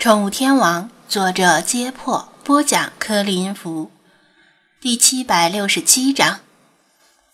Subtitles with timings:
[0.00, 3.90] 宠物天王，作者：揭破，播讲：柯林福，
[4.80, 6.40] 第七百六十七章：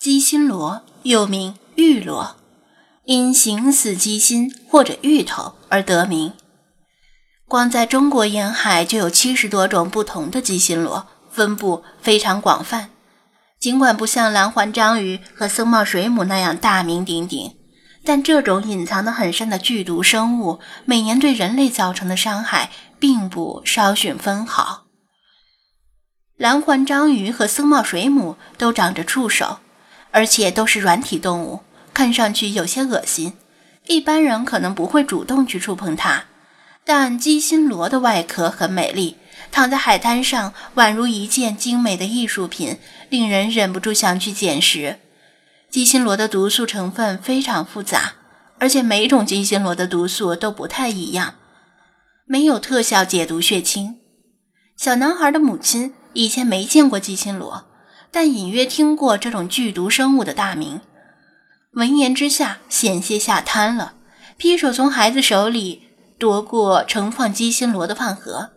[0.00, 2.34] 鸡心螺，又名玉螺，
[3.04, 6.32] 因形似鸡心或者芋头而得名。
[7.46, 12.90] 光在中国沿海就有七十多种不同的鸡心螺，分布非常广泛。
[13.60, 17.56] 尽管不像蓝环章鱼和僧帽水母那样大名鼎鼎。
[18.06, 24.84] 但这种隐藏得很深的剧毒生物，每年对人类造成的伤害并不稍逊分毫。
[26.36, 29.58] 蓝环章鱼和僧帽水母都长着触手，
[30.12, 33.32] 而且都是软体动物，看上去有些恶心。
[33.86, 36.26] 一般人可能不会主动去触碰它，
[36.84, 39.16] 但鸡心螺的外壳很美丽，
[39.50, 45.00] 躺在海滩上宛如一件精美的艺术品，令人忍不住想去捡拾。
[45.76, 48.14] 鸡心螺的毒素成分非常复杂，
[48.58, 51.34] 而且每种鸡心螺的毒素都不太一样，
[52.24, 53.96] 没有特效解毒血清。
[54.74, 57.66] 小男孩的母亲以前没见过鸡心螺，
[58.10, 60.80] 但隐约听过这种剧毒生物的大名，
[61.72, 63.96] 闻言之下险些吓瘫了，
[64.38, 65.82] 劈手从孩子手里
[66.18, 68.52] 夺过盛放鸡心螺的饭盒，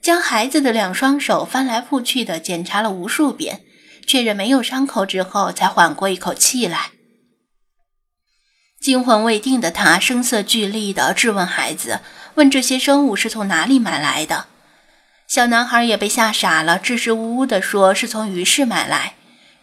[0.00, 3.62] 将孩子的两双手翻来覆去的检查了无数遍。
[4.06, 6.90] 确认没有伤口之后，才缓过一口气来。
[8.80, 12.00] 惊魂未定的他声色俱厉地质问孩子
[12.36, 14.46] ：“问这些生物是从哪里买来的？”
[15.28, 19.14] 小男孩也被吓傻了，支支吾吾地说：“是从鱼市买来。”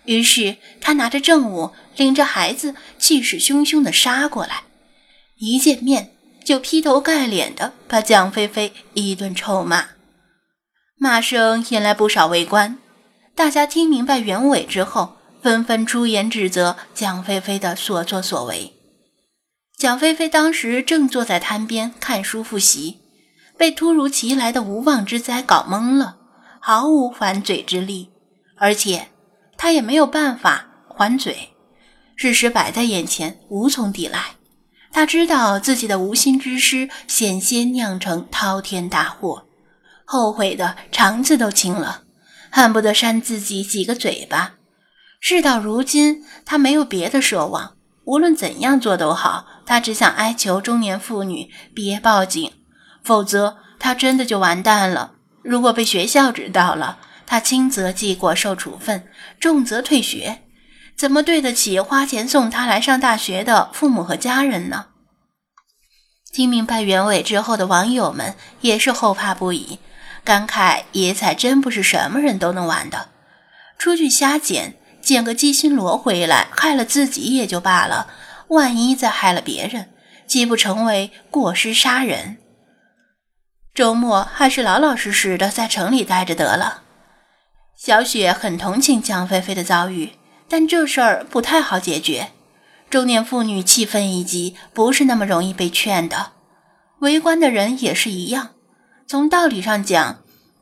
[0.06, 4.64] 于是他拿着证物，领着孩子气势汹汹地杀过来。
[5.40, 6.12] 一见面
[6.46, 9.90] 就劈头盖脸地把蒋菲菲一顿臭骂，
[10.98, 12.78] 骂声引来不少围观。
[13.38, 18.74] 大家听明白原委之后，纷纷出言指责蒋菲菲的所作所为。
[19.78, 22.98] 蒋菲菲当时正坐在滩边看书复习，
[23.56, 26.18] 被突如其来的无妄之灾搞懵了，
[26.60, 28.10] 毫无还嘴之力，
[28.58, 29.10] 而且
[29.56, 31.50] 他也没有办法还嘴。
[32.16, 34.20] 事实摆在眼前，无从抵赖。
[34.92, 39.46] 他知道自己的无心之失险些酿成滔天大祸，
[40.06, 42.06] 后悔的肠子都青了。
[42.58, 44.56] 恨不得扇自己几个嘴巴。
[45.20, 49.46] 事到如今，他没有别的奢望，无论怎样做都好。
[49.64, 52.52] 他只想哀求中年妇女别报警，
[53.04, 55.12] 否则他真的就完蛋了。
[55.44, 56.98] 如果被学校知道了，
[57.28, 59.08] 他轻则记过受处分，
[59.40, 60.40] 重则退学，
[60.98, 64.88] 怎么对得起花钱送他来上大学的父母和家人呢？
[66.34, 69.78] 听明白原委之后的网友们也是后怕不已。
[70.28, 73.12] 感慨野采真不是什么人都能玩的，
[73.78, 78.10] 出去瞎捡，捡个鸡心螺回来，害了自己也就罢了，
[78.50, 79.88] 万一再害了别人，
[80.28, 82.40] 岂不成为过失杀人？
[83.74, 86.82] 周末还是老老实实的在城里待着得了。
[87.78, 90.12] 小雪很同情江菲菲的遭遇，
[90.50, 92.32] 但这事儿不太好解决。
[92.90, 96.34] 中年妇女气愤一激，不是那么容易被劝的。
[97.00, 98.57] 围观的人也是一样。
[99.10, 100.18] 从道理上讲，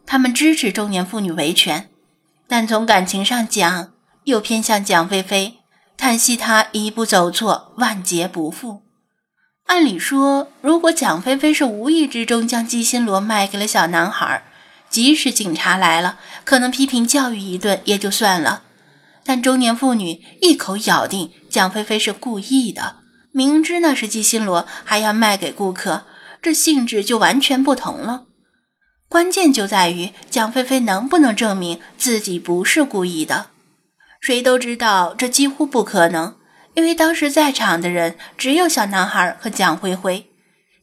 [0.06, 1.90] 他们支持中年妇女维权，
[2.48, 3.92] 但从感情上讲，
[4.26, 5.56] 又偏向蒋菲菲，
[5.98, 8.84] 叹息她一步走错，万劫不复。
[9.66, 14.44] 按理说，如果蒋菲菲是无意之中将鸡心螺卖给了小男孩，
[14.92, 18.62] 即使警察来了，可能批评教育一顿也就算了。
[19.24, 22.98] 但中年妇女一口咬定蒋菲菲是故意的，
[23.32, 26.04] 明知那是鸡心螺，还要卖给顾客，
[26.44, 28.26] 这性质就完全不同了。
[29.08, 33.48] 关键就在于蒋菲菲能不能证明自己不是故意的。
[34.20, 36.36] 谁都知道这几乎不可能，
[36.74, 40.30] 因为当时在场的人只有小男孩和蒋灰灰。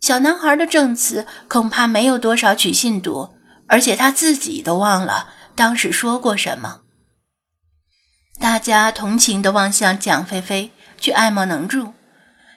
[0.00, 3.34] 小男孩的证词恐怕没有多少取信度，
[3.66, 6.80] 而且他自己都忘了当时说过什么。
[8.40, 11.92] 大家同情地望向蒋菲菲，却爱莫能助。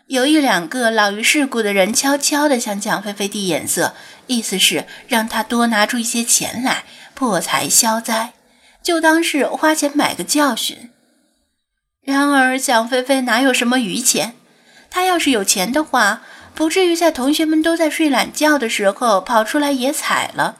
[0.08, 3.96] 有一两个老于世故的人悄悄地向蒋菲菲递眼色，
[4.28, 6.84] 意思是让她多拿出一些钱来
[7.16, 8.34] 破财消灾，
[8.84, 10.92] 就当是花钱买个教训。
[12.04, 14.36] 然而蒋菲菲哪有什么余钱？
[14.92, 16.22] 她要是有钱的话，
[16.54, 20.58] 不至于在同学们都在睡懒觉的时候跑出来野采了。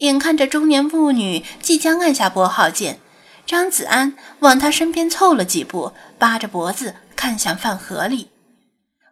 [0.00, 2.98] 眼看着中年妇女即将按下拨号键，
[3.46, 8.28] 张子安往她身边凑了几步，扒着脖子看向饭盒里。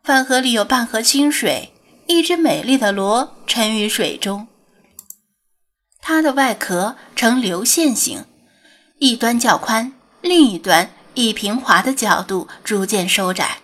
[0.03, 1.73] 饭盒里有半盒清水，
[2.07, 4.49] 一只美丽的螺沉于水中。
[6.01, 8.25] 它的外壳呈流线型，
[8.99, 9.93] 一端较宽，
[10.23, 13.59] 另一端以平滑的角度逐渐收窄，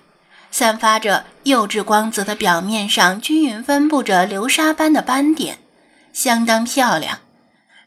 [0.50, 5.59] 散发着釉质光泽的表面上均匀分布着流沙般的斑点，
[6.12, 7.21] 相当漂亮。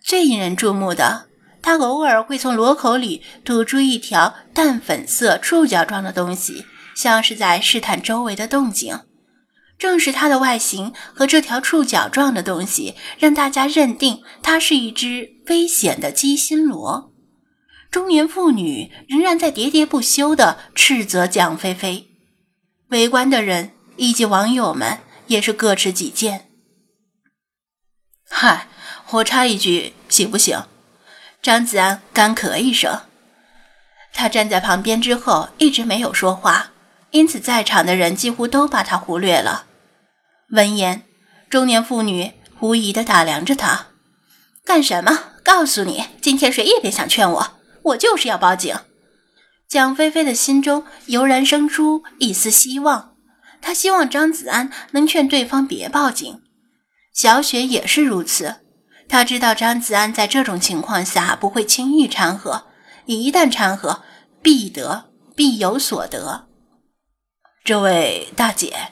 [0.02, 1.28] 最引人注目的，
[1.62, 6.66] 它偶尔会从螺口里吐出一条淡粉色触角状的东西，
[7.00, 9.00] 像是在试探周围的动静。
[9.78, 17.14] 正是它的外形和这条触角状的东西，让大家认定它是一只危险的鸡心螺。
[17.90, 22.10] 中年妇女仍然在喋喋不休地斥责蒋菲菲，
[22.90, 26.50] 围观的人以及网友们也是各持己见。
[28.30, 28.68] 嗨，
[29.12, 30.66] 我插一句，行不行？
[31.42, 33.04] 张子安干咳一声，
[34.14, 36.74] 他站在旁边之后一直没有说话，
[37.12, 39.66] 因此在场的人几乎都把他忽略了。
[40.52, 41.04] 闻言，
[41.50, 43.88] 中年妇女狐疑地打量着他
[44.66, 45.20] ：“干什么？
[45.44, 47.52] 告诉你，今天谁也别想劝我，
[47.84, 48.76] 我就是要报警。”
[49.68, 53.14] 蒋菲菲的心中油然生出一丝希望，
[53.62, 56.42] 她希望张子安能劝对方别报警。
[57.14, 58.56] 小雪也是如此，
[59.08, 62.66] 她知道张子安在这种情况下不会轻易掺和，
[63.06, 64.04] 一旦掺和，
[64.42, 66.49] 必得必有所得。
[67.70, 68.90] 这位大姐。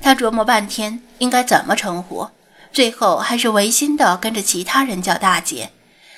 [0.00, 2.30] 她琢磨半天应该怎么称呼，
[2.72, 5.72] 最后还是违心的跟着其他人叫大姐。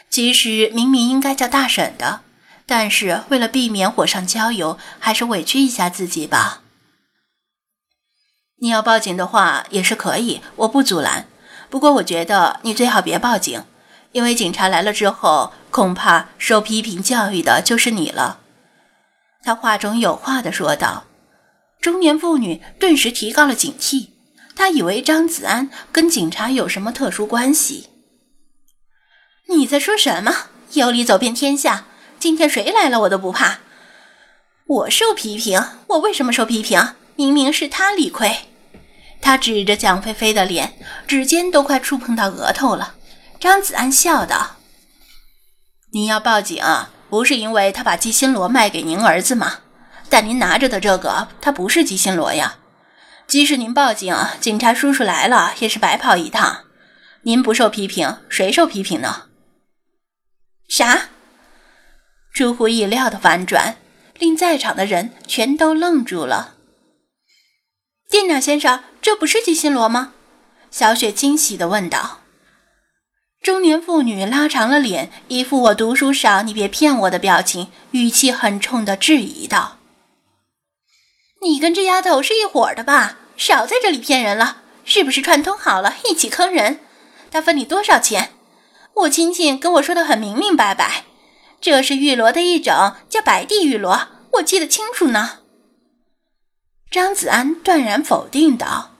[0.08, 2.20] 其实明明应该叫大婶的，
[2.64, 6.60] 但是为了避免火上浇油，还是委屈一下自己吧。
[8.60, 11.26] 你要报警的话也是可以，我不阻拦。
[11.68, 13.64] 不过我觉得你最好别报警，
[14.12, 18.38] 因为警察来了之后，恐怕受批评教育的就是你了。
[19.42, 21.06] 他话中有话的说道。
[21.80, 24.08] 中年妇女顿时提高了警惕，
[24.54, 27.88] 她以为张子安跟警察有什么特殊关系。
[29.48, 30.50] 你在说什么？
[30.74, 31.86] 有理走遍天下，
[32.18, 33.60] 今天谁来了我都不怕。
[34.66, 35.60] 我受批评？
[35.88, 36.94] 我为什么受批评？
[37.16, 38.30] 明明是他理亏。
[39.20, 42.94] 他指着蒋菲菲的脸，指尖都快触碰到额头了。
[43.40, 44.56] 张子安笑道
[45.92, 46.62] ：“你要报警，
[47.08, 49.60] 不是因为他把鸡心螺卖给您儿子吗？”
[50.10, 52.56] 但您拿着的这个，它不是鸡心螺呀。
[53.26, 56.64] 即使您报警，警察叔叔来了也是白跑一趟。
[57.22, 59.26] 您不受批评，谁受批评呢？
[60.68, 61.08] 啥？
[62.34, 63.76] 出乎意料的反转，
[64.18, 66.54] 令在场的人全都愣住了。
[68.08, 70.12] 店长先生，这不是鸡心螺吗？
[70.70, 72.20] 小雪惊喜地问道。
[73.42, 79.79] 中年妇女拉长了脸，一副我读书少，你别骗我的表情，语气很冲地质疑道。
[81.42, 83.16] 你跟这丫头是一伙的吧？
[83.36, 86.80] 少在这里骗人了，是不是串通好了一起坑人？
[87.30, 88.32] 他分你多少钱？
[88.92, 91.04] 我亲戚跟我说的很明明白白，
[91.58, 95.38] 这是玉螺的一种，叫白地玉螺，我记得清楚呢。
[96.90, 98.90] 张子安断然否定道：“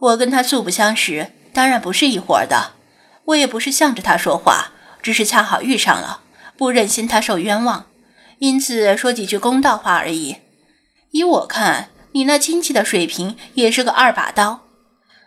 [0.00, 2.72] 我跟他素不相识，当然不是一伙的。
[3.26, 4.70] 我也不是向着他说话，
[5.02, 6.22] 只是恰好遇上了，
[6.56, 7.84] 不忍心他受冤枉，
[8.38, 10.36] 因此说几句公道话而已。”
[11.10, 14.66] 依我看，你那亲戚的水平也是个二把刀。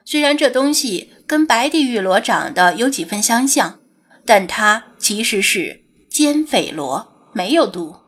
[0.03, 3.79] 虽然这东西跟白帝玉螺长得有几分相像，
[4.25, 8.00] 但它其实是尖匪螺，没有毒。